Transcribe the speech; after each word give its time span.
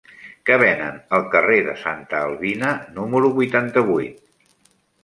Què 0.49 0.55
venen 0.61 0.95
al 1.17 1.27
carrer 1.35 1.59
de 1.69 1.75
Santa 1.83 2.25
Albina 2.31 2.73
número 2.99 3.33
vuitanta-vuit? 3.39 4.29